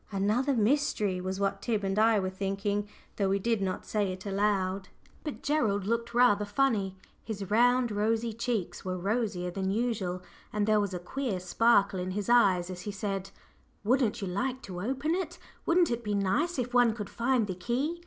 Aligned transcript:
"Another 0.11 0.55
mystery," 0.55 1.21
was 1.21 1.39
what 1.39 1.61
Tib 1.61 1.83
and 1.83 1.99
I 1.99 2.19
were 2.19 2.31
thinking, 2.31 2.89
though 3.17 3.29
we 3.29 3.37
did 3.37 3.61
not 3.61 3.85
say 3.85 4.11
it 4.11 4.25
aloud. 4.25 4.89
But 5.23 5.43
Gerald 5.43 5.85
looked 5.85 6.15
rather 6.15 6.43
"funny;" 6.43 6.97
his 7.23 7.51
round 7.51 7.91
rosy 7.91 8.33
cheeks 8.33 8.83
were 8.83 8.97
rosier 8.97 9.51
than 9.51 9.69
usual, 9.69 10.23
and 10.51 10.65
there 10.65 10.79
was 10.79 10.95
a 10.95 10.97
queer 10.99 11.39
sparkle 11.39 11.99
in 11.99 12.09
his 12.17 12.29
eyes 12.29 12.71
as 12.71 12.81
he 12.81 12.91
said 12.91 13.29
"Wouldn't 13.83 14.21
you 14.23 14.27
like 14.27 14.63
to 14.63 14.81
open 14.81 15.13
it? 15.13 15.37
Wouldn't 15.67 15.91
it 15.91 16.03
be 16.03 16.15
nice 16.15 16.57
if 16.57 16.73
one 16.73 16.95
could 16.95 17.07
find 17.07 17.45
the 17.45 17.53
key?" 17.53 17.99